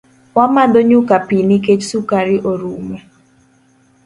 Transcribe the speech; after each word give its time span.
Wamadho 0.37 0.79
nyuka 0.89 1.15
pii 1.27 1.43
nikech 1.47 1.83
sukari 1.89 2.35
orumo 2.49 2.97